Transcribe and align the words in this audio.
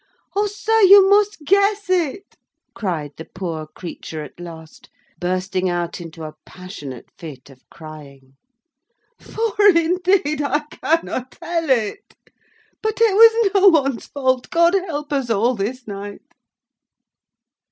O, 0.35 0.47
sir, 0.47 0.79
you 0.81 1.07
must 1.07 1.45
guess 1.45 1.87
it," 1.87 2.35
cried 2.73 3.11
the 3.17 3.25
poor 3.35 3.67
creature 3.67 4.23
at 4.23 4.39
last, 4.39 4.89
bursting 5.19 5.69
out 5.69 6.01
into 6.01 6.23
a 6.23 6.33
passionate 6.43 7.09
fit 7.19 7.51
of 7.51 7.61
crying, 7.69 8.35
"for 9.19 9.53
indeed 9.59 10.41
I 10.41 10.61
cannot 10.71 11.33
tell 11.33 11.69
it. 11.69 12.15
But 12.81 12.99
it 12.99 13.13
was 13.13 13.51
no 13.53 13.67
one's 13.67 14.07
fault. 14.07 14.49
God 14.49 14.73
help 14.73 15.13
us 15.13 15.29
all 15.29 15.53
this 15.53 15.87
night!" 15.87 16.23